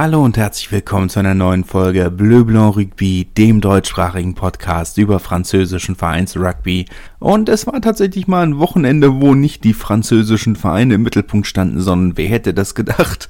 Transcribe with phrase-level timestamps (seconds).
[0.00, 5.18] Hallo und herzlich willkommen zu einer neuen Folge Bleu Blanc Rugby, dem deutschsprachigen Podcast über
[5.18, 6.86] französischen Vereinsrugby.
[7.18, 11.80] Und es war tatsächlich mal ein Wochenende, wo nicht die französischen Vereine im Mittelpunkt standen,
[11.80, 13.28] sondern wer hätte das gedacht?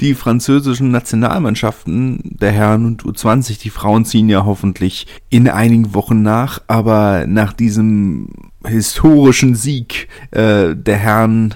[0.00, 6.20] Die französischen Nationalmannschaften der Herren und U20, die Frauen ziehen ja hoffentlich in einigen Wochen
[6.20, 8.28] nach, aber nach diesem
[8.62, 11.54] historischen Sieg äh, der Herren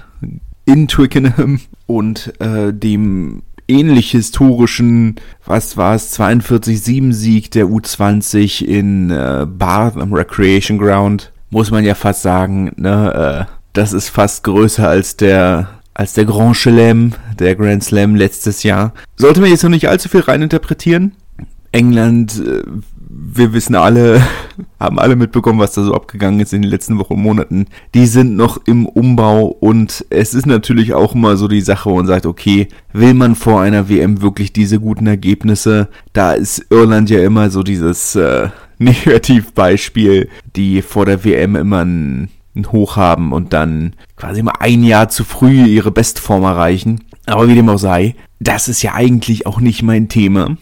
[0.65, 9.45] in Twickenham und äh, dem ähnlich historischen, was war es, 42-7-Sieg der U20 in äh,
[9.47, 14.87] Bath am Recreation Ground, muss man ja fast sagen, ne, äh, das ist fast größer
[14.87, 18.93] als der als der Grand Chelem, der Grand Slam letztes Jahr.
[19.15, 21.13] Sollte man jetzt noch nicht allzu viel reininterpretieren.
[21.71, 22.63] England äh,
[23.17, 24.21] wir wissen alle,
[24.79, 27.67] haben alle mitbekommen, was da so abgegangen ist in den letzten Wochen und Monaten.
[27.93, 32.07] Die sind noch im Umbau und es ist natürlich auch immer so die Sache und
[32.07, 35.87] sagt, okay, will man vor einer WM wirklich diese guten Ergebnisse?
[36.13, 42.29] Da ist Irland ja immer so dieses äh, Negativbeispiel, die vor der WM immer ein,
[42.55, 47.05] ein Hoch haben und dann quasi mal ein Jahr zu früh ihre Bestform erreichen.
[47.25, 50.57] Aber wie dem auch sei, das ist ja eigentlich auch nicht mein Thema.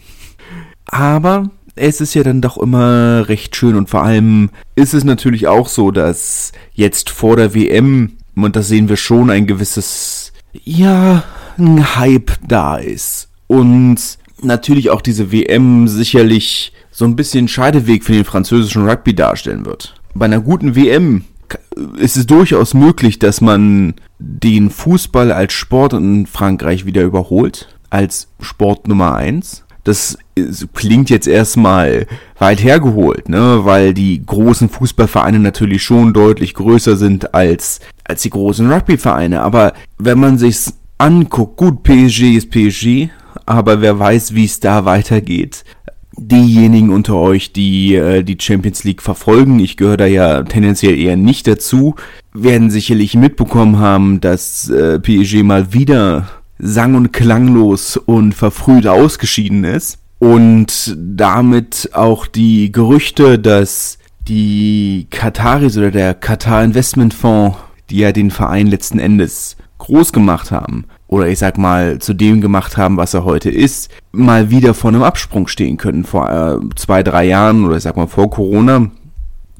[0.86, 5.48] Aber es ist ja dann doch immer recht schön und vor allem ist es natürlich
[5.48, 11.24] auch so, dass jetzt vor der WM, und das sehen wir schon, ein gewisses, ja,
[11.58, 13.28] ein Hype da ist.
[13.46, 13.96] Und
[14.40, 19.94] natürlich auch diese WM sicherlich so ein bisschen Scheideweg für den französischen Rugby darstellen wird.
[20.14, 21.24] Bei einer guten WM
[21.96, 28.28] ist es durchaus möglich, dass man den Fußball als Sport in Frankreich wieder überholt, als
[28.40, 30.18] Sport Nummer eins das
[30.72, 32.06] klingt jetzt erstmal
[32.38, 38.30] weit hergeholt, ne, weil die großen Fußballvereine natürlich schon deutlich größer sind als, als die
[38.30, 39.42] großen Rugbyvereine.
[39.42, 43.10] Aber wenn man sich's anguckt, gut, PSG ist PSG,
[43.46, 45.64] aber wer weiß, wie es da weitergeht.
[46.16, 51.16] Diejenigen unter euch, die äh, die Champions League verfolgen, ich gehöre da ja tendenziell eher
[51.16, 51.96] nicht dazu,
[52.32, 56.28] werden sicherlich mitbekommen haben, dass äh, PSG mal wieder
[56.58, 59.98] sang- und klanglos und verfrüht ausgeschieden ist.
[60.18, 63.98] Und damit auch die Gerüchte, dass
[64.28, 67.58] die Kataris oder der Katar Investment Fonds,
[67.90, 72.40] die ja den Verein letzten Endes groß gemacht haben, oder ich sag mal zu dem
[72.40, 76.04] gemacht haben, was er heute ist, mal wieder vor einem Absprung stehen können.
[76.04, 78.90] Vor äh, zwei, drei Jahren oder ich sag mal vor Corona,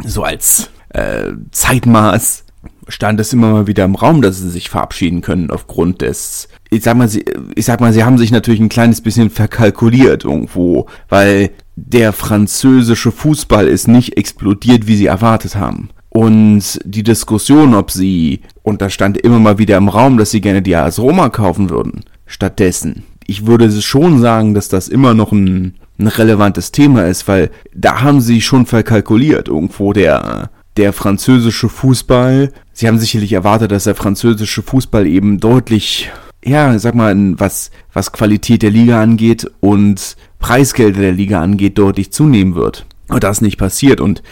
[0.02, 2.43] so als äh, Zeitmaß
[2.88, 6.82] stand es immer mal wieder im Raum, dass sie sich verabschieden können aufgrund des, ich
[6.82, 7.24] sag mal, sie,
[7.54, 13.10] ich sag mal, sie haben sich natürlich ein kleines bisschen verkalkuliert irgendwo, weil der französische
[13.10, 15.90] Fußball ist nicht explodiert, wie sie erwartet haben.
[16.10, 20.40] Und die Diskussion, ob sie, und da stand immer mal wieder im Raum, dass sie
[20.40, 23.02] gerne die AS Roma kaufen würden, stattdessen.
[23.26, 28.02] Ich würde schon sagen, dass das immer noch ein, ein relevantes Thema ist, weil da
[28.02, 33.94] haben sie schon verkalkuliert irgendwo der der französische Fußball, Sie haben sicherlich erwartet, dass der
[33.94, 36.10] französische Fußball eben deutlich,
[36.44, 42.10] ja, sag mal, was, was Qualität der Liga angeht und Preisgelder der Liga angeht, deutlich
[42.10, 42.84] zunehmen wird.
[43.08, 44.00] Und das nicht passiert.
[44.00, 44.24] Und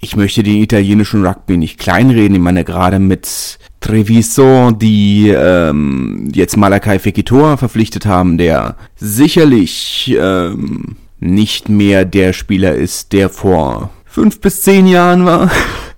[0.00, 2.36] ich möchte den italienischen Rugby nicht kleinreden.
[2.36, 10.96] Ich meine, gerade mit Treviso, die ähm, jetzt Malakai Fekitoa verpflichtet haben, der sicherlich ähm,
[11.18, 15.50] nicht mehr der Spieler ist, der vor fünf bis zehn Jahren war.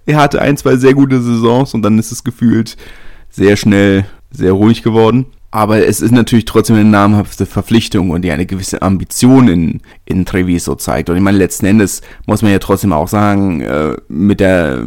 [0.07, 2.77] Er hatte ein, zwei sehr gute Saisons und dann ist es gefühlt
[3.31, 5.27] sehr schnell sehr ruhig geworden.
[5.55, 10.25] Aber es ist natürlich trotzdem eine namhafte Verpflichtung und die eine gewisse Ambition in, in
[10.25, 11.11] Treviso zeigt.
[11.11, 14.87] Und ich meine, letzten Endes muss man ja trotzdem auch sagen, äh, mit der,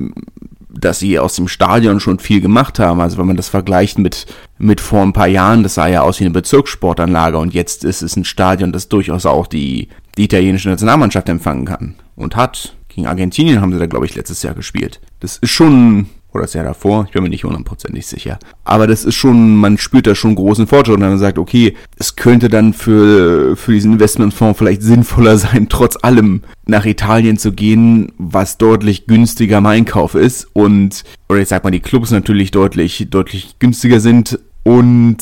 [0.70, 3.00] dass sie aus dem Stadion schon viel gemacht haben.
[3.00, 4.25] Also wenn man das vergleicht mit,
[4.58, 8.02] mit vor ein paar Jahren, das sah ja aus wie eine Bezirkssportanlage und jetzt ist
[8.02, 12.75] es ein Stadion, das durchaus auch die, die italienische Nationalmannschaft empfangen kann und hat.
[12.95, 15.01] Gegen Argentinien haben sie da, glaube ich, letztes Jahr gespielt.
[15.19, 18.39] Das ist schon, oder das Jahr davor, ich bin mir nicht hundertprozentig sicher.
[18.63, 22.16] Aber das ist schon, man spürt da schon großen Fortschritt und dann sagt, okay, es
[22.16, 28.13] könnte dann für, für diesen Investmentfonds vielleicht sinnvoller sein, trotz allem nach Italien zu gehen,
[28.18, 33.09] was deutlich günstiger im Einkauf ist und, oder ich sag mal, die Clubs natürlich deutlich,
[33.09, 35.18] deutlich günstiger sind und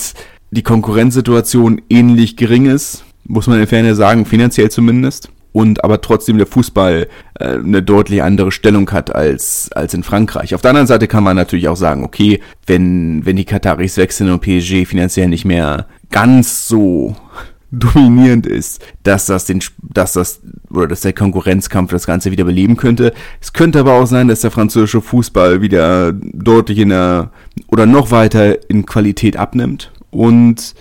[0.52, 6.38] die Konkurrenzsituation ähnlich gering ist, muss man in Ferne sagen, finanziell zumindest und aber trotzdem
[6.38, 7.08] der Fußball
[7.40, 10.54] äh, eine deutlich andere Stellung hat als, als in Frankreich.
[10.54, 14.32] Auf der anderen Seite kann man natürlich auch sagen, okay, wenn, wenn die Kataris wechseln
[14.32, 17.16] und PSG finanziell nicht mehr ganz so
[17.72, 22.76] dominierend ist, dass das den, dass das, oder dass der Konkurrenzkampf das Ganze wieder beleben
[22.76, 23.14] könnte.
[23.40, 27.32] Es könnte aber auch sein, dass der französische Fußball wieder deutlich in der,
[27.68, 30.76] oder noch weiter in Qualität abnimmt und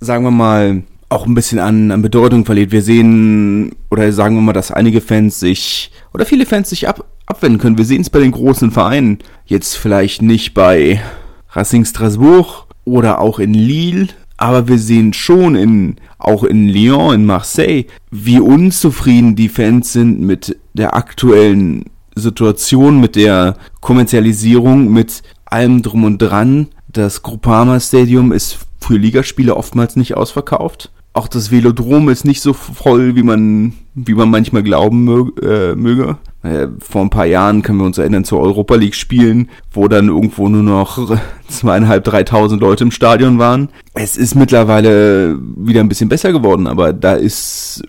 [0.00, 2.70] sagen wir mal, auch ein bisschen an, an Bedeutung verliert.
[2.70, 7.04] Wir sehen, oder sagen wir mal, dass einige Fans sich, oder viele Fans sich ab,
[7.26, 7.78] abwenden können.
[7.78, 9.18] Wir sehen es bei den großen Vereinen.
[9.44, 11.02] Jetzt vielleicht nicht bei
[11.50, 17.26] Racing Strasbourg oder auch in Lille, aber wir sehen schon in, auch in Lyon, in
[17.26, 25.82] Marseille, wie unzufrieden die Fans sind mit der aktuellen Situation, mit der Kommerzialisierung, mit allem
[25.82, 26.68] drum und dran.
[26.88, 30.90] Das Groupama Stadium ist für Ligaspiele oftmals nicht ausverkauft.
[31.12, 35.74] Auch das Velodrom ist nicht so voll, wie man, wie man manchmal glauben mög, äh,
[35.74, 36.18] möge.
[36.42, 40.06] Äh, vor ein paar Jahren können wir uns erinnern zu Europa League Spielen, wo dann
[40.06, 41.16] irgendwo nur noch
[41.48, 43.70] zweieinhalb, dreitausend Leute im Stadion waren.
[43.92, 47.82] Es ist mittlerweile wieder ein bisschen besser geworden, aber da ist,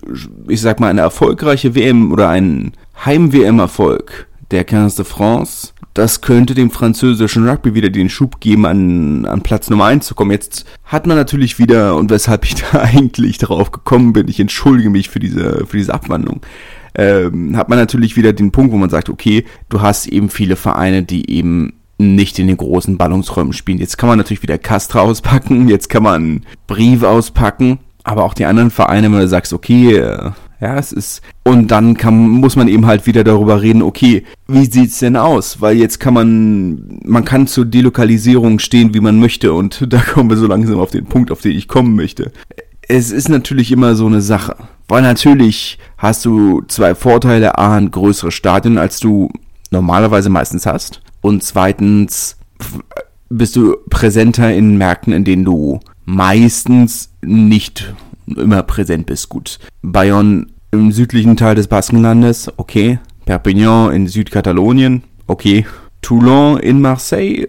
[0.48, 2.72] ich sag mal, eine erfolgreiche WM oder ein
[3.04, 9.26] Heim-WM-Erfolg der 15 de France das könnte dem französischen Rugby wieder den Schub geben, an,
[9.26, 10.30] an Platz Nummer 1 zu kommen.
[10.30, 14.90] Jetzt hat man natürlich wieder, und weshalb ich da eigentlich darauf gekommen bin, ich entschuldige
[14.90, 16.40] mich für diese, für diese Abwandlung,
[16.94, 20.56] ähm, hat man natürlich wieder den Punkt, wo man sagt, okay, du hast eben viele
[20.56, 23.78] Vereine, die eben nicht in den großen Ballungsräumen spielen.
[23.78, 28.46] Jetzt kann man natürlich wieder Castra auspacken, jetzt kann man Brief auspacken, aber auch die
[28.46, 30.30] anderen Vereine, wenn du sagst, okay, äh,
[30.62, 31.22] ja, es ist.
[31.42, 35.60] Und dann kann, muss man eben halt wieder darüber reden, okay, wie sieht's denn aus?
[35.60, 39.52] Weil jetzt kann man, man kann zur Delokalisierung stehen, wie man möchte.
[39.54, 42.30] Und da kommen wir so langsam auf den Punkt, auf den ich kommen möchte.
[42.86, 44.54] Es ist natürlich immer so eine Sache.
[44.86, 47.58] Weil natürlich hast du zwei Vorteile.
[47.58, 49.30] A, ein größeres Stadion, als du
[49.72, 51.02] normalerweise meistens hast.
[51.22, 52.36] Und zweitens
[53.30, 57.92] bist du präsenter in Märkten, in denen du meistens nicht
[58.26, 59.28] immer präsent bist.
[59.28, 62.98] Gut, Bayonne im südlichen Teil des Baskenlandes, okay.
[63.26, 65.66] Perpignan in Südkatalonien, okay.
[66.00, 67.46] Toulon in Marseille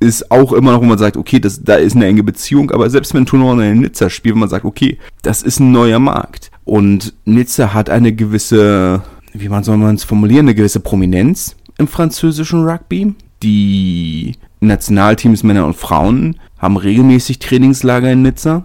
[0.00, 2.88] ist auch immer noch, wo man sagt, okay, das, da ist eine enge Beziehung, aber
[2.88, 6.50] selbst wenn Toulon in Nizza spielt, man sagt, okay, das ist ein neuer Markt.
[6.64, 11.88] Und Nizza hat eine gewisse, wie man soll man es formulieren, eine gewisse Prominenz im
[11.88, 13.14] französischen Rugby.
[13.42, 18.64] Die Nationalteams Männer und Frauen haben regelmäßig Trainingslager in Nizza.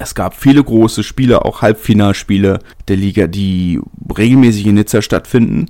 [0.00, 3.80] Es gab viele große Spiele, auch Halbfinalspiele der Liga, die
[4.16, 5.66] regelmäßig in Nizza stattfinden.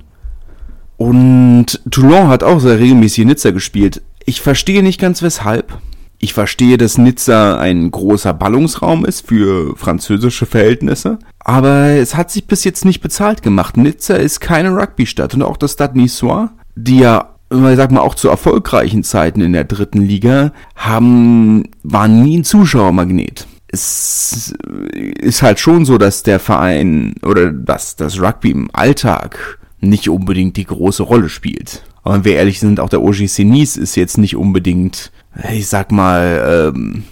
[0.98, 4.02] Und Toulon hat auch sehr regelmäßig in Nizza gespielt.
[4.26, 5.78] Ich verstehe nicht ganz weshalb.
[6.18, 11.20] Ich verstehe, dass Nizza ein großer Ballungsraum ist für französische Verhältnisse.
[11.38, 13.76] Aber es hat sich bis jetzt nicht bezahlt gemacht.
[13.78, 15.34] Nizza ist keine Rugby-Stadt.
[15.34, 19.54] Und auch das Stade Niçois, die ja ich sag mal, auch zu erfolgreichen Zeiten in
[19.54, 24.54] der dritten Liga, haben, waren nie ein Zuschauermagnet es
[24.92, 30.56] ist halt schon so, dass der Verein oder dass das Rugby im Alltag nicht unbedingt
[30.56, 31.82] die große Rolle spielt.
[32.02, 35.12] Aber wenn wir ehrlich sind, auch der OGC Nice ist jetzt nicht unbedingt,
[35.52, 37.04] ich sag mal, ähm,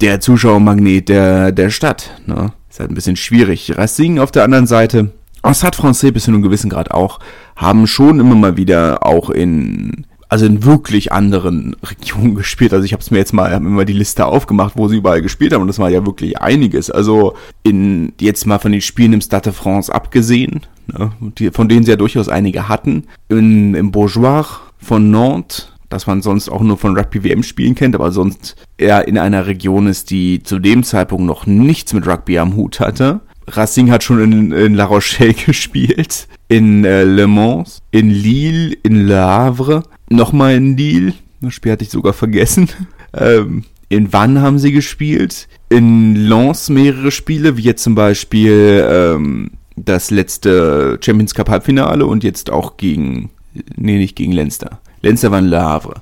[0.00, 2.10] der Zuschauermagnet der, der Stadt.
[2.26, 2.52] Ne?
[2.70, 3.76] Ist halt ein bisschen schwierig.
[3.76, 5.10] Racing auf der anderen Seite,
[5.52, 7.18] Stade Francais bis zu einem gewissen Grad auch,
[7.54, 12.72] haben schon immer mal wieder auch in also in wirklich anderen Regionen gespielt.
[12.72, 14.96] Also ich habe es mir jetzt mal, hab mir mal die Liste aufgemacht, wo sie
[14.96, 16.90] überall gespielt haben und das war ja wirklich einiges.
[16.90, 21.68] Also in jetzt mal von den Spielen im Stade de France abgesehen, ne, die, von
[21.68, 24.46] denen sie ja durchaus einige hatten, in, im Bourgeois
[24.78, 29.06] von Nantes, das man sonst auch nur von Rugby WM spielen kennt, aber sonst eher
[29.06, 33.20] in einer Region ist, die zu dem Zeitpunkt noch nichts mit Rugby am Hut hatte.
[33.48, 39.06] Racing hat schon in, in La Rochelle gespielt, in äh, Le Mans, in Lille, in
[39.06, 41.14] Le Havre nochmal in Lille.
[41.40, 42.68] Das Spiel hatte ich sogar vergessen.
[43.18, 45.48] Ähm, in Wann haben sie gespielt.
[45.70, 52.24] In Lens mehrere Spiele, wie jetzt zum Beispiel ähm, das letzte Champions Cup Halbfinale und
[52.24, 53.30] jetzt auch gegen,
[53.76, 54.80] nee, nicht gegen Leinster.
[55.00, 55.94] Leinster war in Le Havre.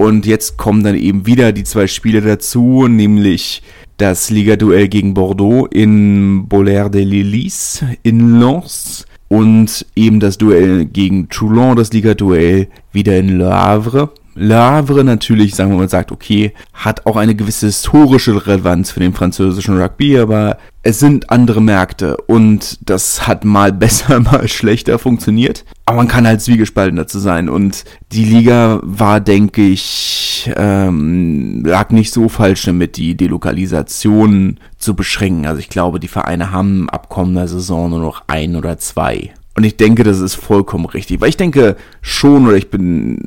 [0.00, 3.60] Und jetzt kommen dann eben wieder die zwei Spiele dazu, nämlich
[3.98, 11.28] das Ligaduell gegen Bordeaux in Bollard de Lillis in Lens und eben das Duell gegen
[11.28, 14.10] Toulon, das Liga-Duell, wieder in Le Havre.
[14.42, 19.00] Le Havre natürlich, sagen wir mal, sagt, okay, hat auch eine gewisse historische Relevanz für
[19.00, 24.98] den französischen Rugby, aber es sind andere Märkte und das hat mal besser, mal schlechter
[24.98, 25.66] funktioniert.
[25.84, 31.90] Aber man kann halt zwiegespalten dazu sein und die Liga war, denke ich, ähm, lag
[31.90, 35.44] nicht so falsch damit, die Delokalisation zu beschränken.
[35.44, 39.34] Also ich glaube, die Vereine haben ab kommender Saison nur noch ein oder zwei.
[39.56, 43.24] Und ich denke, das ist vollkommen richtig, weil ich denke schon, oder ich bin,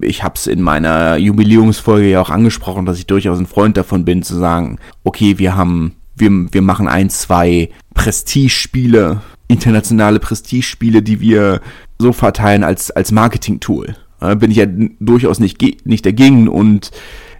[0.00, 4.04] ich habe es in meiner Jubiläumsfolge ja auch angesprochen, dass ich durchaus ein Freund davon
[4.04, 11.20] bin, zu sagen, okay, wir haben wir, wir machen ein, zwei Prestigespiele, internationale Prestigespiele, die
[11.20, 11.60] wir
[11.98, 13.96] so verteilen als, als Marketing-Tool.
[14.38, 14.66] Bin ich ja
[14.98, 16.90] durchaus nicht, nicht dagegen und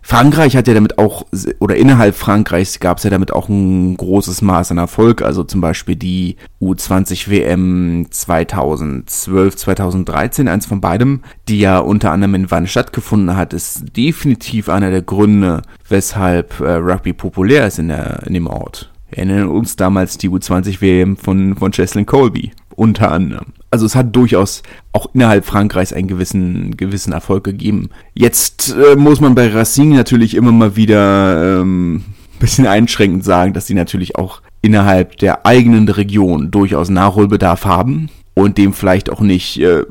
[0.08, 1.26] Frankreich hat ja damit auch,
[1.58, 5.20] oder innerhalb Frankreichs gab es ja damit auch ein großes Maß an Erfolg.
[5.20, 12.36] Also zum Beispiel die U20 WM 2012, 2013, eins von beidem, die ja unter anderem
[12.36, 17.88] in Wann stattgefunden hat, ist definitiv einer der Gründe, weshalb äh, Rugby populär ist in,
[17.88, 18.92] der, in dem Ort.
[19.08, 23.54] Wir erinnern uns damals die U20 WM von, von Cheslin Colby, unter anderem.
[23.70, 27.90] Also es hat durchaus auch innerhalb Frankreichs einen gewissen, gewissen Erfolg gegeben.
[28.14, 32.04] Jetzt äh, muss man bei Racing natürlich immer mal wieder ähm,
[32.38, 38.58] bisschen einschränkend sagen, dass sie natürlich auch innerhalb der eigenen Region durchaus Nachholbedarf haben und
[38.58, 39.84] dem vielleicht auch nicht äh,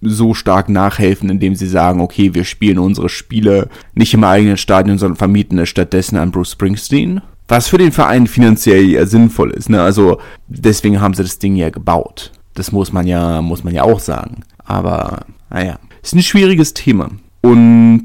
[0.00, 4.98] so stark nachhelfen, indem sie sagen, okay, wir spielen unsere Spiele nicht im eigenen Stadion,
[4.98, 7.20] sondern vermieten es stattdessen an Bruce Springsteen
[7.50, 9.68] was für den Verein finanziell ja sinnvoll ist.
[9.68, 9.82] Ne?
[9.82, 12.32] Also deswegen haben sie das Ding ja gebaut.
[12.54, 14.42] Das muss man ja, muss man ja auch sagen.
[14.64, 17.10] Aber naja, ist ein schwieriges Thema.
[17.42, 18.04] Und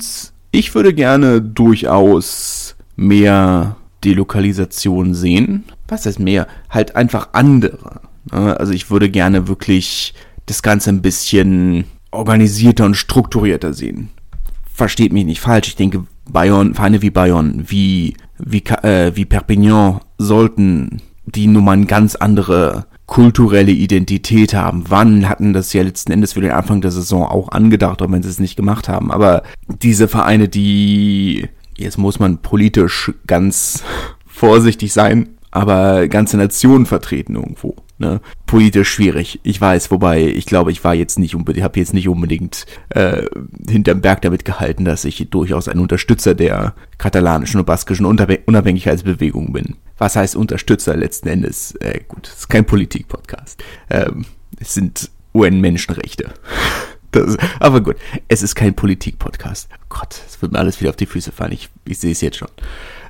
[0.52, 5.66] ich würde gerne durchaus mehr Delokalisation sehen.
[5.88, 6.48] Was heißt mehr?
[6.70, 8.02] Halt einfach andere.
[8.32, 8.60] Ne?
[8.60, 10.14] Also ich würde gerne wirklich
[10.46, 14.10] das Ganze ein bisschen organisierter und strukturierter sehen.
[14.72, 15.70] Versteht mich nicht falsch.
[15.70, 21.74] Ich denke, Bayern, Vereine wie Bayern, wie wie, äh, wie Perpignan sollten die nun mal
[21.74, 24.86] eine ganz andere kulturelle Identität haben.
[24.88, 28.24] Wann hatten das ja letzten Endes für den Anfang der Saison auch angedacht, auch wenn
[28.24, 29.12] sie es nicht gemacht haben.
[29.12, 31.48] Aber diese Vereine, die,
[31.78, 33.84] jetzt muss man politisch ganz
[34.26, 37.76] vorsichtig sein, aber ganze Nationen vertreten irgendwo.
[37.98, 38.20] Ne?
[38.46, 42.10] Politisch schwierig, ich weiß, wobei ich glaube, ich war jetzt nicht unbedingt, habe jetzt nicht
[42.10, 43.24] unbedingt äh,
[43.70, 49.76] hinterm Berg damit gehalten, dass ich durchaus ein Unterstützer der katalanischen und baskischen Unabhängigkeitsbewegung bin.
[49.98, 51.74] Was heißt Unterstützer letzten Endes?
[51.76, 53.64] Äh, gut, es ist kein Politik-Podcast.
[53.90, 54.26] Ähm,
[54.60, 56.34] es sind UN-Menschenrechte.
[57.62, 57.96] Aber gut,
[58.28, 59.70] es ist kein Politik-Podcast.
[59.88, 61.54] Gott, es wird mir alles wieder auf die Füße fallen.
[61.54, 62.50] Ich, ich sehe es jetzt schon.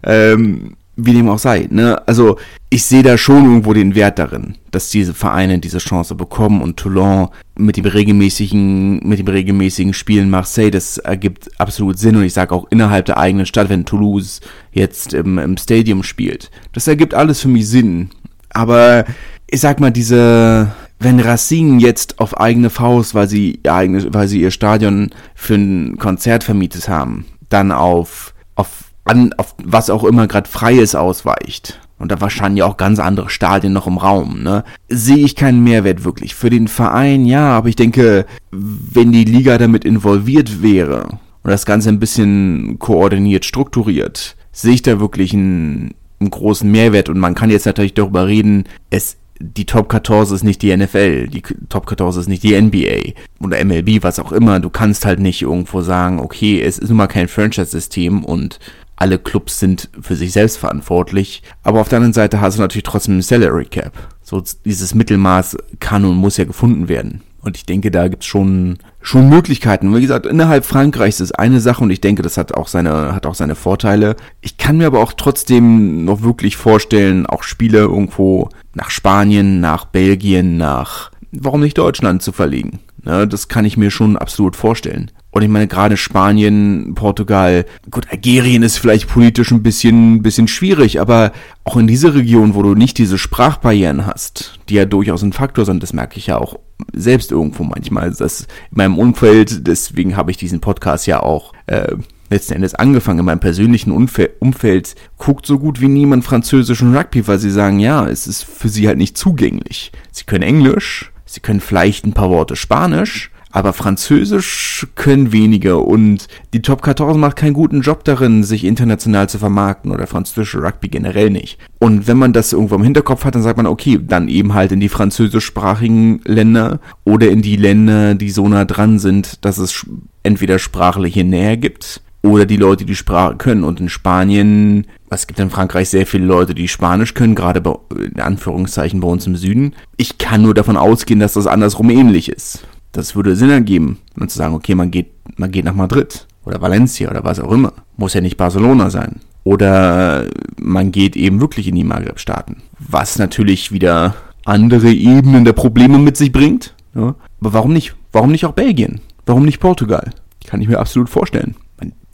[0.03, 2.01] Ähm, wie dem auch sei, ne?
[2.07, 2.37] Also
[2.69, 6.77] ich sehe da schon irgendwo den Wert darin, dass diese Vereine diese Chance bekommen und
[6.77, 12.33] Toulon mit dem regelmäßigen, mit dem regelmäßigen Spielen Marseille, das ergibt absolut Sinn und ich
[12.33, 17.13] sage auch innerhalb der eigenen Stadt, wenn Toulouse jetzt im, im Stadium spielt, das ergibt
[17.13, 18.09] alles für mich Sinn.
[18.49, 19.05] Aber
[19.47, 24.27] ich sag mal, diese, wenn Racine jetzt auf eigene Faust, weil sie ihr eigenes, weil
[24.27, 30.03] sie ihr Stadion für ein Konzert vermietet haben, dann auf, auf an, auf was auch
[30.03, 34.63] immer gerade Freies ausweicht, und da wahrscheinlich auch ganz andere Stadien noch im Raum, ne,
[34.89, 36.35] sehe ich keinen Mehrwert wirklich.
[36.35, 41.07] Für den Verein ja, aber ich denke, wenn die Liga damit involviert wäre
[41.43, 47.09] und das Ganze ein bisschen koordiniert, strukturiert, sehe ich da wirklich einen, einen großen Mehrwert
[47.09, 51.27] und man kann jetzt natürlich darüber reden, es die Top 14 ist nicht die NFL,
[51.27, 54.61] die Top 14 ist nicht die NBA oder MLB, was auch immer.
[54.61, 58.59] Du kannst halt nicht irgendwo sagen, okay, es ist nun mal kein Franchise-System und
[58.95, 61.43] alle Clubs sind für sich selbst verantwortlich.
[61.63, 63.93] Aber auf der anderen Seite hast du natürlich trotzdem ein Salary Cap.
[64.21, 67.21] So dieses Mittelmaß kann und muss ja gefunden werden.
[67.41, 69.95] Und ich denke, da gibt's schon, schon Möglichkeiten.
[69.95, 73.27] Wie gesagt, innerhalb Frankreichs ist eine Sache und ich denke, das hat auch seine, hat
[73.27, 74.15] auch seine Vorteile.
[74.41, 79.85] Ich kann mir aber auch trotzdem noch wirklich vorstellen, auch Spiele irgendwo nach Spanien, nach
[79.85, 82.79] Belgien, nach, warum nicht Deutschland zu verlegen.
[83.03, 85.11] Ne, das kann ich mir schon absolut vorstellen.
[85.35, 91.01] Und ich meine, gerade Spanien, Portugal, gut, Algerien ist vielleicht politisch ein bisschen, bisschen schwierig,
[91.01, 91.33] aber
[91.65, 95.65] auch in dieser Region, wo du nicht diese Sprachbarrieren hast, die ja durchaus ein Faktor
[95.65, 96.57] sind, das merke ich ja auch
[96.93, 101.97] selbst irgendwo manchmal, dass in meinem Umfeld, deswegen habe ich diesen Podcast ja auch äh,
[102.29, 107.27] letzten Endes angefangen, in meinem persönlichen Umfeld, Umfeld guckt so gut wie niemand französischen Rugby,
[107.27, 109.91] weil sie sagen, ja, es ist für sie halt nicht zugänglich.
[110.13, 116.27] Sie können Englisch, sie können vielleicht ein paar Worte Spanisch, aber Französisch können wenige und
[116.53, 120.89] die Top 14 macht keinen guten Job darin, sich international zu vermarkten oder französische Rugby
[120.89, 121.57] generell nicht.
[121.79, 124.73] Und wenn man das irgendwo im Hinterkopf hat, dann sagt man, okay, dann eben halt
[124.73, 129.85] in die französischsprachigen Länder oder in die Länder, die so nah dran sind, dass es
[130.21, 133.63] entweder sprachliche Nähe gibt oder die Leute, die Sprache können.
[133.63, 137.73] Und in Spanien, es gibt in Frankreich sehr viele Leute, die Spanisch können, gerade bei,
[137.95, 139.75] in Anführungszeichen bei uns im Süden.
[139.95, 142.67] Ich kann nur davon ausgehen, dass das andersrum ähnlich ist.
[142.95, 146.61] Das würde Sinn ergeben, dann zu sagen, okay, man geht, man geht nach Madrid oder
[146.61, 147.73] Valencia oder was auch immer.
[147.97, 149.19] Muss ja nicht Barcelona sein.
[149.43, 152.63] Oder man geht eben wirklich in die Maghreb-Staaten.
[152.79, 156.73] Was natürlich wieder andere Ebenen der Probleme mit sich bringt.
[156.95, 157.15] Ja.
[157.41, 157.95] Aber warum nicht?
[158.13, 159.01] Warum nicht auch Belgien?
[159.25, 160.11] Warum nicht Portugal?
[160.47, 161.55] Kann ich mir absolut vorstellen.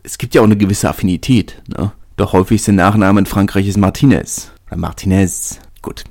[0.02, 1.62] Es gibt ja auch eine gewisse Affinität.
[1.68, 1.92] Ne?
[2.18, 4.52] Doch häufigste Nachname in Frankreich ist Martinez.
[4.68, 5.60] Oder Martinez.
[5.84, 6.06] Gut.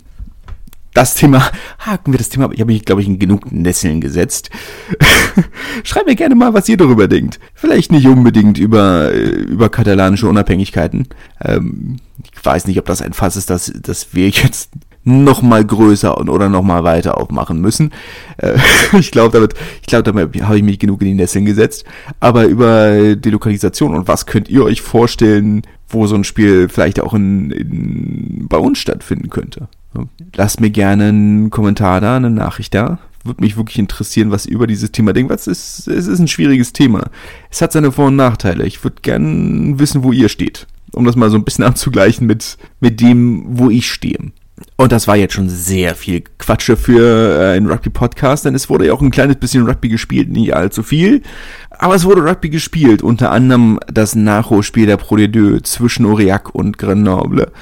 [0.95, 4.51] Das Thema, haken wir das Thema, ich habe mich, glaube ich, in genug Nesseln gesetzt.
[5.85, 7.39] Schreibt mir gerne mal, was ihr darüber denkt.
[7.55, 11.09] Vielleicht nicht unbedingt über, äh, über katalanische Unabhängigkeiten.
[11.43, 11.97] Ähm,
[12.35, 14.71] ich weiß nicht, ob das ein Fass ist, dass, dass wir jetzt
[15.03, 17.93] noch mal größer und, oder noch mal weiter aufmachen müssen.
[18.37, 18.59] Äh,
[18.99, 21.85] ich glaube, damit, ich glaube, damit habe ich mich genug in die Nesseln gesetzt.
[22.21, 27.01] Aber über die Lokalisation und was könnt ihr euch vorstellen, wo so ein Spiel vielleicht
[27.01, 29.69] auch in, in, bei uns stattfinden könnte?
[30.35, 32.99] Lasst mir gerne einen Kommentar da, eine Nachricht da.
[33.25, 35.31] Würde mich wirklich interessieren, was ihr über dieses Thema denkt.
[35.31, 37.11] Was ist, es ist ein schwieriges Thema.
[37.51, 38.67] Es hat seine Vor- und Nachteile.
[38.67, 40.67] Ich würde gerne wissen, wo ihr steht.
[40.93, 44.33] Um das mal so ein bisschen abzugleichen mit, mit dem, wo ich stehe.
[44.77, 48.87] Und das war jetzt schon sehr viel Quatsche für äh, einen Rugby-Podcast, denn es wurde
[48.87, 51.23] ja auch ein kleines bisschen Rugby gespielt, nicht allzu viel.
[51.71, 56.55] Aber es wurde Rugby gespielt, unter anderem das Nachholspiel der Pro de Deux zwischen Aurillac
[56.55, 57.53] und Grenoble.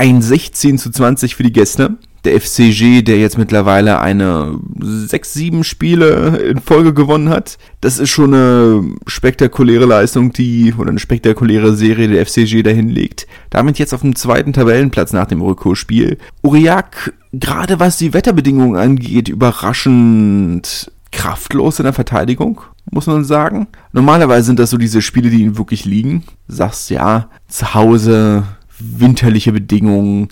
[0.00, 5.62] Ein 16 zu 20 für die Gäste der FCG, der jetzt mittlerweile eine sechs, sieben
[5.62, 7.58] Spiele in Folge gewonnen hat.
[7.82, 13.26] Das ist schon eine spektakuläre Leistung, die, oder eine spektakuläre Serie der FCG dahin legt.
[13.50, 16.16] Damit jetzt auf dem zweiten Tabellenplatz nach dem Rückholspiel.
[16.42, 23.66] Uriak, gerade was die Wetterbedingungen angeht, überraschend kraftlos in der Verteidigung, muss man sagen.
[23.92, 26.24] Normalerweise sind das so diese Spiele, die ihnen wirklich liegen.
[26.48, 28.44] Sagst ja, zu Hause
[28.82, 30.28] winterliche Bedingungen,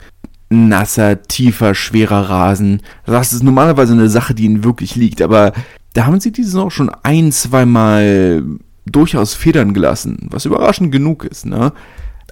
[0.51, 2.83] nasser, tiefer, schwerer Rasen.
[3.07, 5.53] Das ist normalerweise eine Sache, die ihnen wirklich liegt, aber
[5.95, 8.43] da haben sie diese Saison schon ein, zweimal
[8.87, 11.73] durchaus federn gelassen, was überraschend genug ist, ne?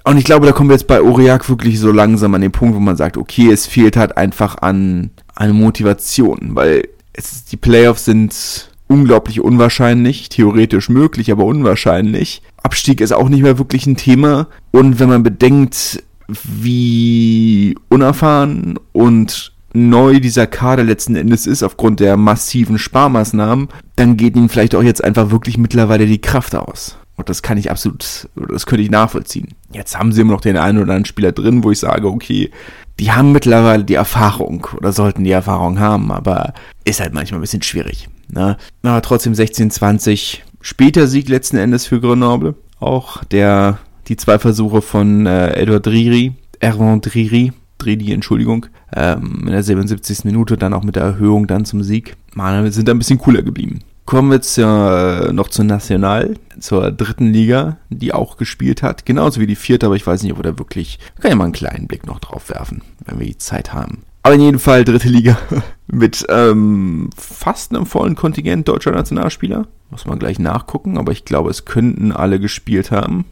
[0.05, 2.77] Und ich glaube, da kommen wir jetzt bei Aurillac wirklich so langsam an den Punkt,
[2.77, 8.05] wo man sagt, okay, es fehlt halt einfach an, an Motivation, weil es, die Playoffs
[8.05, 12.43] sind unglaublich unwahrscheinlich, theoretisch möglich, aber unwahrscheinlich.
[12.63, 14.47] Abstieg ist auch nicht mehr wirklich ein Thema.
[14.71, 22.17] Und wenn man bedenkt, wie unerfahren und neu dieser Kader letzten Endes ist aufgrund der
[22.17, 26.97] massiven Sparmaßnahmen, dann geht ihnen vielleicht auch jetzt einfach wirklich mittlerweile die Kraft aus.
[27.17, 29.55] Und das kann ich absolut, das könnte ich nachvollziehen.
[29.73, 32.51] Jetzt haben sie immer noch den einen oder anderen Spieler drin, wo ich sage, okay,
[32.99, 36.55] die haben mittlerweile die Erfahrung oder sollten die Erfahrung haben, aber
[36.85, 38.09] ist halt manchmal ein bisschen schwierig.
[38.29, 38.57] Ne?
[38.83, 42.55] Aber trotzdem 16-20, später Sieg letzten Endes für Grenoble.
[42.81, 49.53] Auch der die zwei Versuche von äh, Edward Driri, Erwin Driri, Dridi, Entschuldigung, ähm, in
[49.53, 50.25] der 77.
[50.25, 53.43] Minute dann auch mit der Erhöhung dann zum Sieg, man, sind da ein bisschen cooler
[53.43, 53.81] geblieben.
[54.07, 59.41] Kommen wir jetzt äh, noch zur National, zur dritten Liga, die auch gespielt hat, genauso
[59.41, 61.45] wie die vierte, aber ich weiß nicht, ob wir da wirklich, wir können ja mal
[61.45, 64.05] einen kleinen Blick noch drauf werfen, wenn wir die Zeit haben.
[64.23, 65.37] Aber in jedem Fall dritte Liga
[65.89, 69.67] mit ähm, fast einem vollen Kontingent deutscher Nationalspieler.
[69.91, 73.25] Muss man gleich nachgucken, aber ich glaube, es könnten alle gespielt haben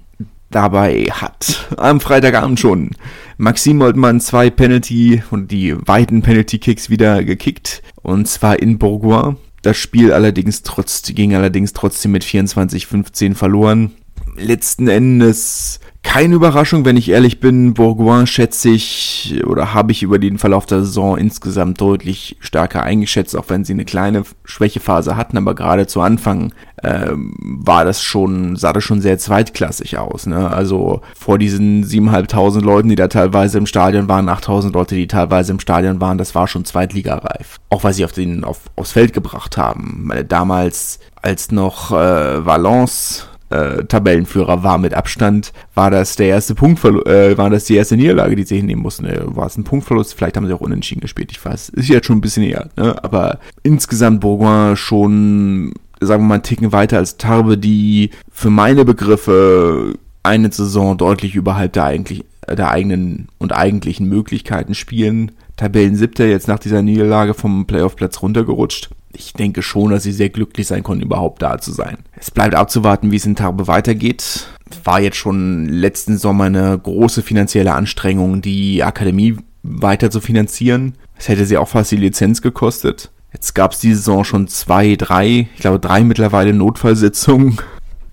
[0.55, 1.69] dabei hat.
[1.77, 2.91] Am Freitagabend schon.
[3.37, 7.83] Maxim Moldmann zwei Penalty und die weiten Penalty Kicks wieder gekickt.
[8.03, 9.37] Und zwar in Bourgois.
[9.63, 13.93] Das Spiel allerdings trotz, ging allerdings trotzdem mit 24-15 verloren.
[14.37, 17.75] Letzten Endes keine Überraschung, wenn ich ehrlich bin.
[17.75, 23.35] Bourgoin schätze ich oder habe ich über den Verlauf der Saison insgesamt deutlich stärker eingeschätzt,
[23.35, 26.53] auch wenn sie eine kleine Schwächephase hatten, aber gerade zu Anfang
[26.85, 30.27] ähm, war das schon, sah das schon sehr zweitklassig aus.
[30.27, 30.51] Ne?
[30.51, 35.53] Also vor diesen 7.500 Leuten, die da teilweise im Stadion waren, 8.000 Leute, die teilweise
[35.53, 37.59] im Stadion waren, das war schon zweitligareif.
[37.71, 40.13] Auch weil sie auf den, auf, aufs Feld gebracht haben.
[40.29, 47.07] Damals, als noch äh, Valence äh, Tabellenführer war mit Abstand, war das der erste Punktverlust,
[47.07, 49.07] äh, war das die erste Niederlage, die sie hinnehmen mussten.
[49.07, 50.15] Äh, war es ein Punktverlust?
[50.15, 51.69] Vielleicht haben sie auch unentschieden gespielt, ich weiß.
[51.71, 53.03] Ist jetzt schon ein bisschen eher, ne?
[53.05, 58.85] Aber insgesamt Bourgoin schon, sagen wir mal, einen Ticken weiter als Tarbe, die für meine
[58.85, 65.33] Begriffe eine Saison deutlich überhalb der eigentlich der eigenen und eigentlichen Möglichkeiten spielen.
[65.57, 70.29] Tabellen siebter jetzt nach dieser Niederlage vom Playoff-Platz runtergerutscht ich denke schon, dass sie sehr
[70.29, 71.99] glücklich sein konnten, überhaupt da zu sein.
[72.19, 74.49] Es bleibt abzuwarten, wie es in Tarbe weitergeht.
[74.83, 80.95] War jetzt schon letzten Sommer eine große finanzielle Anstrengung, die Akademie weiter zu finanzieren.
[81.17, 83.11] Es hätte sie auch fast die Lizenz gekostet.
[83.33, 87.59] Jetzt gab es diese Saison schon zwei, drei, ich glaube drei mittlerweile Notfallsitzungen.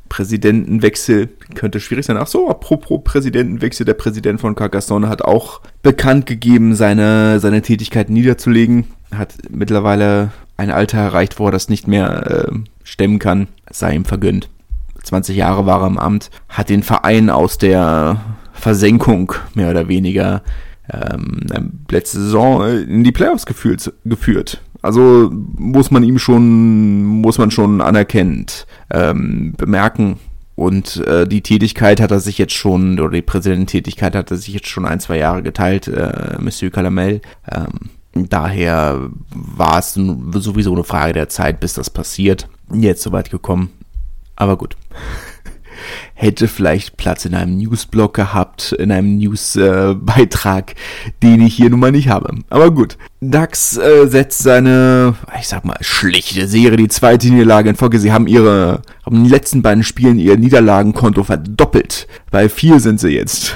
[0.10, 2.18] Präsidentenwechsel könnte schwierig sein.
[2.18, 8.10] Ach so, apropos Präsidentenwechsel, der Präsident von Carcassonne hat auch bekannt gegeben, seine, seine Tätigkeit
[8.10, 8.88] niederzulegen.
[9.16, 12.52] Hat mittlerweile ein Alter erreicht, wo er das nicht mehr äh,
[12.84, 14.50] stemmen kann, sei ihm vergönnt.
[15.04, 18.22] 20 Jahre war er im Amt, hat den Verein aus der
[18.54, 20.44] Versenkung mehr oder weniger
[20.92, 21.42] ähm,
[21.90, 24.62] letzte Saison in die Playoffs geführt, geführt.
[24.84, 30.18] Also muss man ihm schon, muss man schon anerkennend ähm, bemerken.
[30.56, 34.54] Und äh, die Tätigkeit hat er sich jetzt schon, oder die Präsidententätigkeit hat er sich
[34.54, 37.22] jetzt schon ein, zwei Jahre geteilt, äh, Monsieur Calamel.
[37.50, 42.48] Ähm, Daher war es sowieso eine Frage der Zeit, bis das passiert.
[42.74, 43.70] Jetzt soweit gekommen.
[44.36, 44.76] Aber gut.
[46.14, 50.76] Hätte vielleicht Platz in einem Newsblog gehabt, in einem Newsbeitrag, äh,
[51.24, 52.36] den ich hier nun mal nicht habe.
[52.50, 52.98] Aber gut.
[53.22, 57.98] DAX äh, setzt seine, ich sag mal, schlechte Serie, die zweite Niederlage in Folge.
[57.98, 62.08] Sie haben ihre, haben in den letzten beiden Spielen ihr Niederlagenkonto verdoppelt.
[62.30, 63.56] Bei vier sind sie jetzt.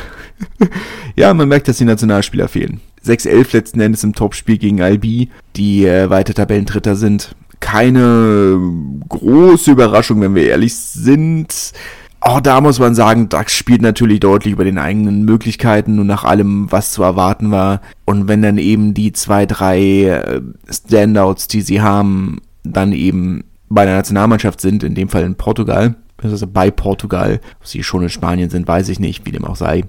[1.16, 2.82] ja, man merkt, dass die Nationalspieler fehlen.
[3.06, 7.36] 6-11 letzten Endes im Topspiel gegen IB, die äh, weiter Tabellentritter sind.
[7.60, 8.60] Keine
[9.08, 11.74] große Überraschung, wenn wir ehrlich sind.
[12.20, 16.24] Auch da muss man sagen, DAX spielt natürlich deutlich über den eigenen Möglichkeiten und nach
[16.24, 17.82] allem, was zu erwarten war.
[18.04, 23.86] Und wenn dann eben die zwei, drei äh, Standouts, die sie haben, dann eben bei
[23.86, 28.10] der Nationalmannschaft sind, in dem Fall in Portugal, also bei Portugal, ob sie schon in
[28.10, 29.84] Spanien sind, weiß ich nicht, wie dem auch sei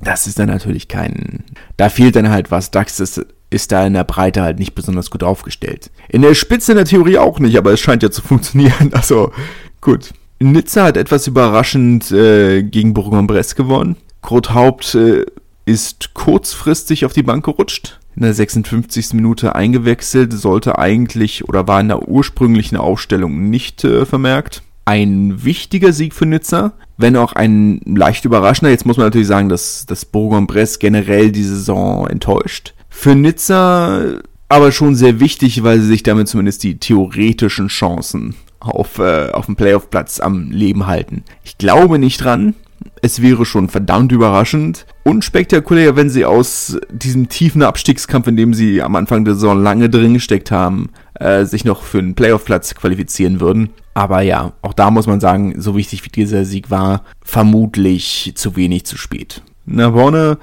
[0.00, 1.44] das ist dann natürlich kein,
[1.76, 2.70] da fehlt dann halt was.
[2.70, 5.90] DAX ist, ist da in der Breite halt nicht besonders gut aufgestellt.
[6.08, 8.90] In der Spitze in der Theorie auch nicht, aber es scheint ja zu funktionieren.
[8.92, 9.32] Also,
[9.80, 10.12] gut.
[10.40, 13.96] Nizza hat etwas überraschend äh, gegen Bourg-en-Bresse gewonnen.
[14.20, 15.24] Kurt Haupt äh,
[15.64, 18.00] ist kurzfristig auf die Bank gerutscht.
[18.16, 19.14] In der 56.
[19.14, 25.92] Minute eingewechselt, sollte eigentlich oder war in der ursprünglichen Aufstellung nicht äh, vermerkt ein wichtiger
[25.92, 28.70] Sieg für Nizza, wenn auch ein leicht überraschender.
[28.70, 32.74] Jetzt muss man natürlich sagen, dass, dass Bourg-en-Bresse generell die Saison enttäuscht.
[32.88, 38.98] Für Nizza aber schon sehr wichtig, weil sie sich damit zumindest die theoretischen Chancen auf,
[38.98, 41.24] äh, auf dem Playoff-Platz am Leben halten.
[41.44, 42.54] Ich glaube nicht dran.
[43.02, 48.54] Es wäre schon verdammt überraschend und spektakulär, wenn sie aus diesem tiefen Abstiegskampf, in dem
[48.54, 52.74] sie am Anfang der Saison lange drin gesteckt haben, äh, sich noch für einen Playoff-Platz
[52.74, 53.70] qualifizieren würden.
[53.94, 58.56] Aber ja, auch da muss man sagen, so wichtig wie dieser Sieg war, vermutlich zu
[58.56, 59.42] wenig zu spät.
[59.66, 60.38] Narbonne,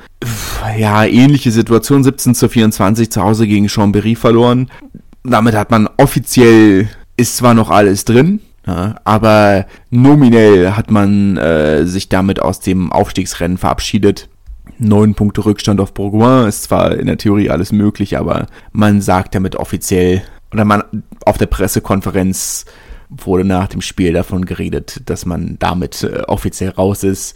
[0.77, 4.71] ja, ähnliche Situation, 17 zu 24 zu Hause gegen Chambéry verloren.
[5.23, 11.85] Damit hat man offiziell, ist zwar noch alles drin, ja, aber nominell hat man äh,
[11.85, 14.29] sich damit aus dem Aufstiegsrennen verabschiedet.
[14.79, 19.35] Neun Punkte Rückstand auf Bourgoin ist zwar in der Theorie alles möglich, aber man sagt
[19.35, 22.65] damit offiziell, oder man auf der Pressekonferenz
[23.09, 27.35] wurde nach dem Spiel davon geredet, dass man damit äh, offiziell raus ist.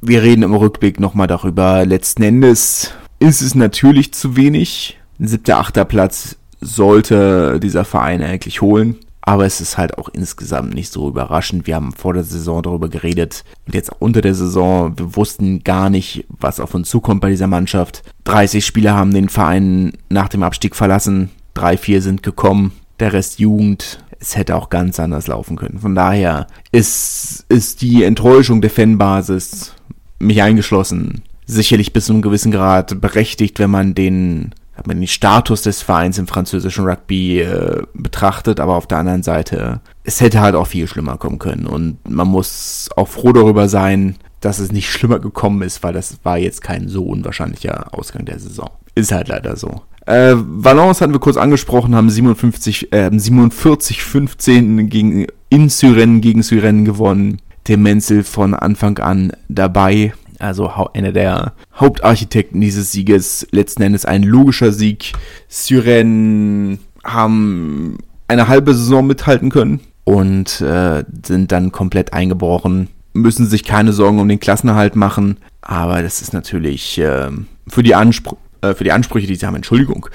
[0.00, 1.84] Wir reden im Rückblick nochmal darüber.
[1.84, 4.98] Letzten Endes ist es natürlich zu wenig.
[5.18, 8.96] Ein siebter, achter Platz sollte dieser Verein eigentlich holen.
[9.22, 11.66] Aber es ist halt auch insgesamt nicht so überraschend.
[11.66, 14.96] Wir haben vor der Saison darüber geredet und jetzt auch unter der Saison.
[14.96, 18.04] Wir wussten gar nicht, was auf uns zukommt bei dieser Mannschaft.
[18.22, 21.30] 30 Spieler haben den Verein nach dem Abstieg verlassen.
[21.56, 22.72] Drei, vier sind gekommen.
[23.00, 25.78] Der Rest Jugend es hätte auch ganz anders laufen können.
[25.78, 29.74] Von daher ist, ist die Enttäuschung der Fanbasis,
[30.18, 35.06] mich eingeschlossen, sicherlich bis zu einem gewissen Grad berechtigt, wenn man den, wenn man den
[35.06, 40.40] Status des Vereins im französischen Rugby äh, betrachtet, aber auf der anderen Seite, es hätte
[40.40, 44.72] halt auch viel schlimmer kommen können und man muss auch froh darüber sein, dass es
[44.72, 48.70] nicht schlimmer gekommen ist, weil das war jetzt kein so unwahrscheinlicher Ausgang der Saison.
[48.94, 49.82] Ist halt leider so.
[50.06, 56.42] Äh, Valence hatten wir kurz angesprochen, haben 57, äh, 47, 15 gegen, in Syren gegen
[56.42, 57.42] Syren gewonnen.
[57.66, 60.14] Der Menzel von Anfang an dabei.
[60.38, 63.48] Also einer der Hauptarchitekten dieses Sieges.
[63.50, 65.12] Letzten Endes ein logischer Sieg.
[65.48, 72.88] Syren haben eine halbe Saison mithalten können und äh, sind dann komplett eingebrochen.
[73.12, 75.38] Müssen sich keine Sorgen um den Klassenerhalt machen.
[75.62, 77.30] Aber das ist natürlich äh,
[77.66, 80.08] für die Anspruch äh, für die Ansprüche, die sie haben, Entschuldigung,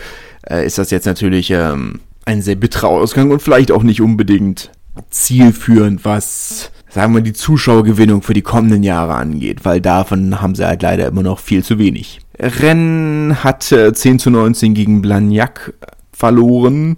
[0.50, 4.72] äh, ist das jetzt natürlich ähm, ein sehr bitterer Ausgang und vielleicht auch nicht unbedingt
[5.10, 10.66] zielführend, was, sagen wir, die Zuschauergewinnung für die kommenden Jahre angeht, weil davon haben sie
[10.66, 12.20] halt leider immer noch viel zu wenig.
[12.40, 15.74] Rennen hat äh, 10 zu 19 gegen Blagnac
[16.12, 16.98] verloren.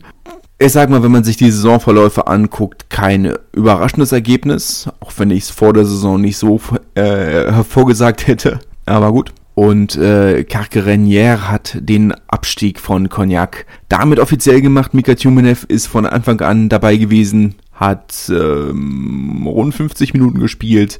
[0.59, 5.43] Ich sag mal, wenn man sich die Saisonverläufe anguckt, kein überraschendes Ergebnis, auch wenn ich
[5.43, 6.59] es vor der Saison nicht so
[6.95, 8.59] äh, hervorgesagt hätte.
[8.85, 9.33] Aber gut.
[9.55, 14.93] Und äh, Carquerenier hat den Abstieg von Cognac damit offiziell gemacht.
[14.93, 20.99] Mika Tumenev ist von Anfang an dabei gewesen, hat ähm, rund 50 Minuten gespielt.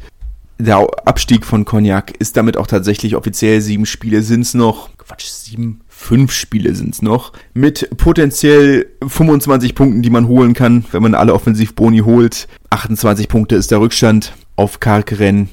[0.60, 3.60] Der Abstieg von Cognac ist damit auch tatsächlich offiziell.
[3.60, 4.90] Sieben Spiele sind's noch.
[4.98, 7.34] Quatsch, sieben, fünf Spiele sind's noch.
[7.56, 12.48] Mit potenziell 25 Punkten, die man holen kann, wenn man alle Offensivboni holt.
[12.70, 15.50] 28 Punkte ist der Rückstand auf Carqueren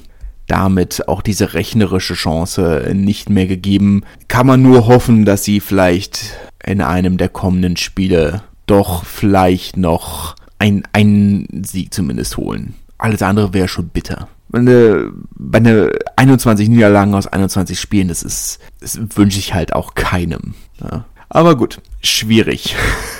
[0.51, 4.03] damit auch diese rechnerische Chance nicht mehr gegeben.
[4.27, 10.35] Kann man nur hoffen, dass sie vielleicht in einem der kommenden Spiele doch vielleicht noch
[10.59, 12.75] ein, einen Sieg zumindest holen.
[12.97, 14.27] Alles andere wäre schon bitter.
[14.51, 19.95] Eine, bei einer 21 Niederlagen aus 21 Spielen, das ist, das wünsche ich halt auch
[19.95, 20.53] keinem.
[20.81, 21.05] Ja.
[21.29, 22.75] Aber gut, schwierig.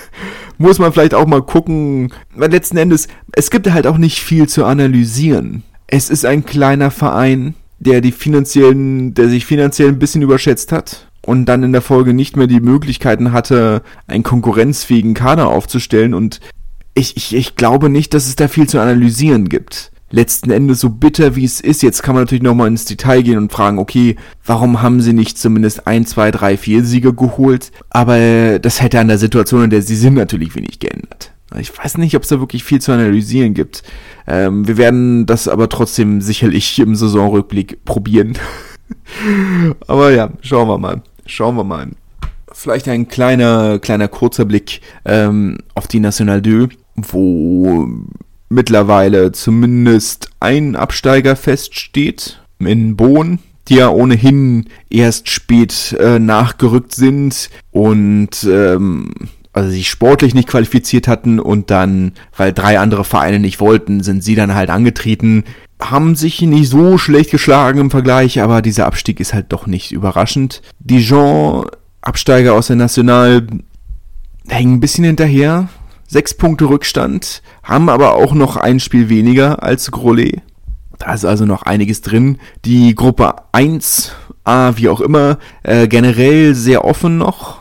[0.57, 4.49] Muss man vielleicht auch mal gucken, weil letzten Endes, es gibt halt auch nicht viel
[4.49, 5.63] zu analysieren.
[5.93, 11.11] Es ist ein kleiner Verein, der die finanziellen, der sich finanziell ein bisschen überschätzt hat
[11.21, 16.39] und dann in der Folge nicht mehr die Möglichkeiten hatte, einen konkurrenzfähigen Kader aufzustellen und
[16.93, 19.91] ich, ich, ich glaube nicht, dass es da viel zu analysieren gibt.
[20.09, 23.37] Letzten Endes so bitter wie es ist, jetzt kann man natürlich nochmal ins Detail gehen
[23.37, 27.71] und fragen, okay, warum haben sie nicht zumindest ein, zwei, drei, vier Siege geholt?
[27.89, 31.33] Aber das hätte an der Situation, in der sie sind, natürlich wenig geändert.
[31.59, 33.83] Ich weiß nicht, ob es da wirklich viel zu analysieren gibt.
[34.27, 38.37] Ähm, wir werden das aber trotzdem sicherlich im Saisonrückblick probieren.
[39.87, 41.01] aber ja, schauen wir mal.
[41.25, 41.89] Schauen wir mal.
[42.53, 47.87] Vielleicht ein kleiner, kleiner kurzer Blick ähm, auf die National 2, wo
[48.49, 57.49] mittlerweile zumindest ein Absteiger feststeht in Bohn, die ja ohnehin erst spät äh, nachgerückt sind
[57.71, 59.11] und ähm,
[59.53, 64.23] also sich sportlich nicht qualifiziert hatten und dann, weil drei andere Vereine nicht wollten, sind
[64.23, 65.43] sie dann halt angetreten,
[65.81, 69.91] haben sich nicht so schlecht geschlagen im Vergleich, aber dieser Abstieg ist halt doch nicht
[69.91, 70.61] überraschend.
[70.79, 71.65] Dijon,
[72.01, 73.45] Absteiger aus der National,
[74.47, 75.69] hängen ein bisschen hinterher.
[76.07, 80.41] Sechs Punkte Rückstand, haben aber auch noch ein Spiel weniger als Grolet.
[80.99, 82.37] Da ist also noch einiges drin.
[82.65, 84.11] Die Gruppe 1,
[84.43, 87.60] A, wie auch immer, äh, generell sehr offen noch.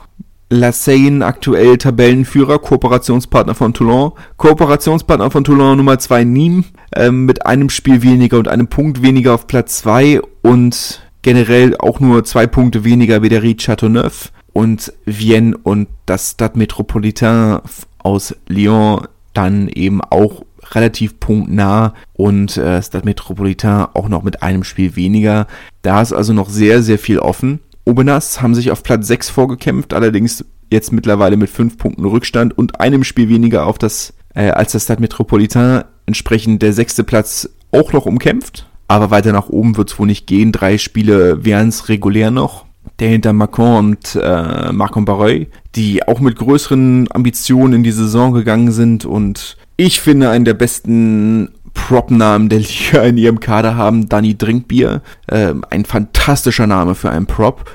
[0.50, 4.12] Lassagne aktuell Tabellenführer, Kooperationspartner von Toulon.
[4.36, 9.32] Kooperationspartner von Toulon Nummer 2 Nîmes ähm, mit einem Spiel weniger und einem Punkt weniger
[9.34, 14.92] auf Platz 2 und generell auch nur zwei Punkte weniger wie der Ried Chateauneuf und
[15.06, 17.60] Vienne und das Stade Metropolitain
[17.98, 24.64] aus Lyon dann eben auch relativ punktnah und äh, Stade Metropolitain auch noch mit einem
[24.64, 25.46] Spiel weniger.
[25.82, 27.60] Da ist also noch sehr, sehr viel offen.
[27.84, 32.80] Obenas haben sich auf Platz 6 vorgekämpft, allerdings jetzt mittlerweile mit 5 Punkten Rückstand und
[32.80, 35.84] einem Spiel weniger auf das, äh, als das Stade Metropolitain.
[36.06, 38.66] Entsprechend der sechste Platz auch noch umkämpft.
[38.88, 40.50] Aber weiter nach oben wird es wohl nicht gehen.
[40.50, 42.66] Drei Spiele wären es regulär noch.
[42.98, 48.32] Der hinter Macron und äh, Marcon Barreuil, die auch mit größeren Ambitionen in die Saison
[48.32, 54.08] gegangen sind und ich finde einen der besten Prop-Namen der Liga in ihrem Kader haben.
[54.08, 57.70] Danny Drinkbier, äh, ein fantastischer Name für einen Prop.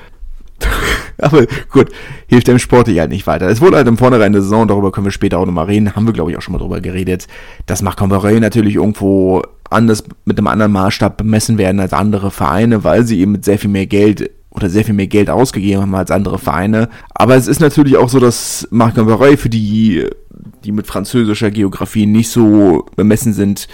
[1.18, 1.90] Aber gut,
[2.26, 3.48] hilft dem Sport ja halt nicht weiter.
[3.48, 6.06] Es wurde halt im Vornherein der Saison, darüber können wir später auch nochmal reden, haben
[6.06, 7.26] wir glaube ich auch schon mal drüber geredet,
[7.66, 13.04] dass Marc natürlich irgendwo anders mit einem anderen Maßstab bemessen werden als andere Vereine, weil
[13.04, 16.10] sie eben mit sehr viel mehr Geld oder sehr viel mehr Geld ausgegeben haben als
[16.10, 16.88] andere Vereine.
[17.14, 20.08] Aber es ist natürlich auch so, dass Marc für die
[20.64, 23.68] die mit französischer Geografie nicht so bemessen sind.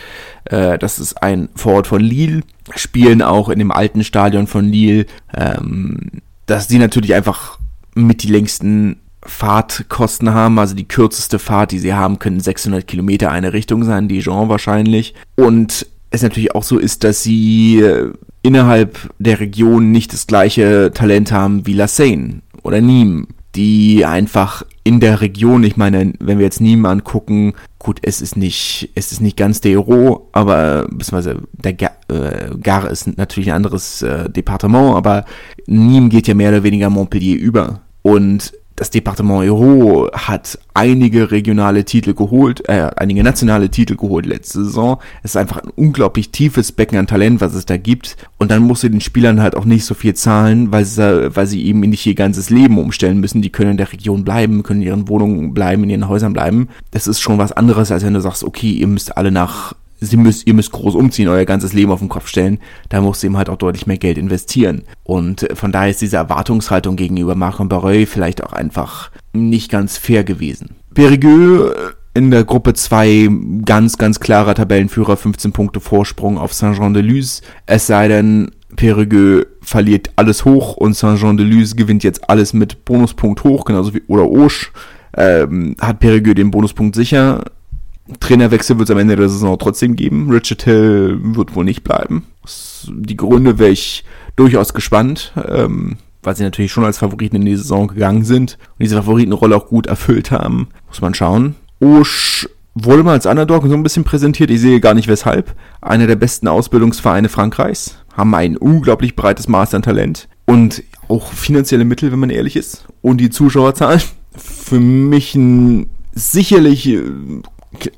[0.45, 2.43] Äh, das ist ein Vorort von Lille,
[2.77, 5.99] spielen auch in dem alten Stadion von Lille, ähm,
[6.47, 7.59] dass die natürlich einfach
[7.95, 13.31] mit die längsten Fahrtkosten haben, also die kürzeste Fahrt, die sie haben, können 600 Kilometer
[13.31, 15.15] eine Richtung sein, Dijon wahrscheinlich.
[15.37, 18.13] Und es natürlich auch so ist, dass sie äh,
[18.43, 24.65] innerhalb der Region nicht das gleiche Talent haben wie La Seine oder Nîmes die einfach
[24.85, 29.13] in der Region, ich meine, wenn wir jetzt Nîmes angucken, gut, es ist nicht, es
[29.13, 34.03] ist nicht ganz der Hero, aber beziehungsweise der Gar, äh, Gare ist natürlich ein anderes
[34.03, 35.25] äh, Departement, aber
[35.69, 37.81] Nîmes geht ja mehr oder weniger Montpellier über.
[38.03, 44.65] Und das Departement Euro hat einige regionale Titel geholt, äh, einige nationale Titel geholt letzte
[44.65, 44.99] Saison.
[45.23, 48.17] Es ist einfach ein unglaublich tiefes Becken an Talent, was es da gibt.
[48.39, 51.47] Und dann musst du den Spielern halt auch nicht so viel zahlen, weil sie, weil
[51.47, 53.43] sie eben nicht ihr ganzes Leben umstellen müssen.
[53.43, 56.69] Die können in der Region bleiben, können in ihren Wohnungen bleiben, in ihren Häusern bleiben.
[56.91, 59.75] Das ist schon was anderes, als wenn du sagst, okay, ihr müsst alle nach
[60.11, 63.23] sie müsst, ihr müsst groß umziehen, euer ganzes Leben auf den Kopf stellen, da musst
[63.23, 64.83] du eben halt auch deutlich mehr Geld investieren.
[65.05, 69.97] Und äh, von daher ist diese Erwartungshaltung gegenüber Marc Barreuil vielleicht auch einfach nicht ganz
[69.99, 70.77] fair gewesen.
[70.95, 71.75] Perigueux äh,
[72.15, 73.31] in der Gruppe 2
[73.65, 77.41] ganz, ganz klarer Tabellenführer, 15 Punkte Vorsprung auf Saint-Jean-de-Luz.
[77.67, 83.65] Es sei denn, Perigueux verliert alles hoch und Saint-Jean-de-Luz gewinnt jetzt alles mit Bonuspunkt hoch,
[83.65, 84.73] genauso wie, oder Osch,
[85.17, 87.45] ähm, hat Perigueux den Bonuspunkt sicher.
[88.21, 90.31] Trainerwechsel wird es am Ende der Saison trotzdem geben.
[90.31, 92.27] Richard Hill wird wohl nicht bleiben.
[92.89, 94.05] Die Gründe wäre ich
[94.37, 98.83] durchaus gespannt, ähm, weil sie natürlich schon als Favoriten in die Saison gegangen sind und
[98.83, 100.69] diese Favoritenrolle auch gut erfüllt haben.
[100.89, 101.55] Muss man schauen.
[101.81, 104.51] Osch wurde mal als Underdog so ein bisschen präsentiert.
[104.51, 105.55] Ich sehe gar nicht weshalb.
[105.81, 107.99] Einer der besten Ausbildungsvereine Frankreichs.
[108.15, 110.29] Haben ein unglaublich breites Maß an Talent.
[110.45, 112.87] Und auch finanzielle Mittel, wenn man ehrlich ist.
[113.01, 114.01] Und die Zuschauerzahlen.
[114.37, 117.03] Für mich ein sicherlich äh,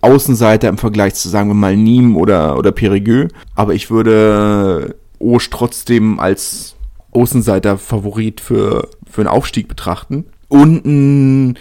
[0.00, 3.30] Außenseiter im Vergleich zu, sagen wir mal, Nîmes oder, oder Périgueux.
[3.54, 6.76] Aber ich würde Osch trotzdem als
[7.12, 10.26] Außenseiter-Favorit für, für einen Aufstieg betrachten.
[10.48, 11.54] Unten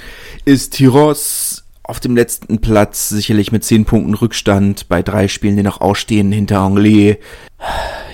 [0.46, 5.64] ist Tiros auf dem letzten Platz, sicherlich mit 10 Punkten Rückstand bei drei Spielen, die
[5.64, 7.18] noch ausstehen hinter Anglais.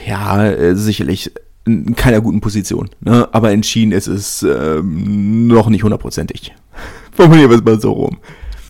[0.07, 1.31] Ja, äh, sicherlich
[1.65, 2.89] in keiner guten Position.
[3.01, 3.27] Ne?
[3.31, 6.53] Aber entschieden ist es ähm, noch nicht hundertprozentig.
[7.11, 8.17] Formulieren wir es mal so rum.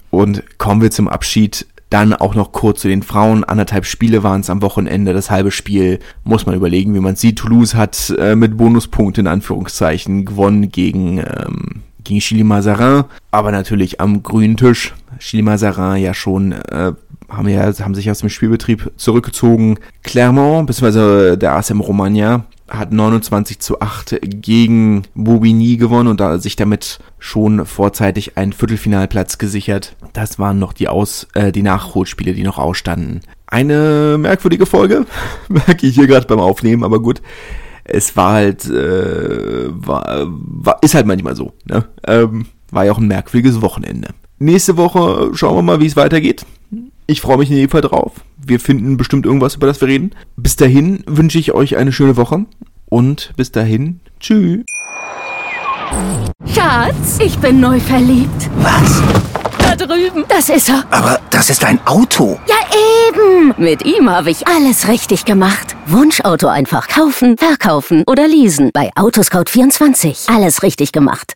[0.09, 1.65] Und kommen wir zum Abschied.
[1.89, 3.43] Dann auch noch kurz zu den Frauen.
[3.43, 5.13] Anderthalb Spiele waren es am Wochenende.
[5.13, 7.39] Das halbe Spiel muss man überlegen, wie man sieht.
[7.39, 13.05] Toulouse hat äh, mit Bonuspunkten in Anführungszeichen gewonnen gegen, ähm, gegen Chili Mazarin.
[13.31, 14.93] Aber natürlich am grünen Tisch.
[15.19, 16.93] Chili Mazarin ja schon äh,
[17.29, 19.77] haben, ja, haben sich aus dem Spielbetrieb zurückgezogen.
[20.03, 26.55] Clermont, beziehungsweise der ASM Romagna, hat 29 zu 8 gegen Bobigny gewonnen und da sich
[26.55, 29.95] damit schon vorzeitig einen Viertelfinalplatz gesichert.
[30.13, 33.21] Das waren noch die Aus äh, die Nachholspiele, die noch ausstanden.
[33.47, 35.05] Eine merkwürdige Folge,
[35.49, 37.21] merke ich hier gerade beim Aufnehmen, aber gut.
[37.91, 41.53] Es war halt, äh, war, war, ist halt manchmal so.
[41.65, 41.85] Ne?
[42.05, 44.09] Ähm, war ja auch ein merkwürdiges Wochenende.
[44.39, 46.45] Nächste Woche schauen wir mal, wie es weitergeht.
[47.07, 48.13] Ich freue mich in jedem Fall drauf.
[48.37, 50.11] Wir finden bestimmt irgendwas, über das wir reden.
[50.37, 52.45] Bis dahin wünsche ich euch eine schöne Woche
[52.87, 54.63] und bis dahin, tschüss.
[56.45, 58.49] Schatz, ich bin neu verliebt.
[58.57, 59.01] Was?
[59.61, 60.23] Da drüben.
[60.29, 60.85] Das ist er.
[60.91, 62.39] Aber das ist ein Auto.
[62.47, 62.55] Ja,
[63.09, 63.53] eben.
[63.57, 65.75] Mit ihm habe ich alles richtig gemacht.
[65.85, 68.71] Wunschauto einfach kaufen, verkaufen oder leasen.
[68.73, 70.33] Bei Autoscout24.
[70.33, 71.35] Alles richtig gemacht.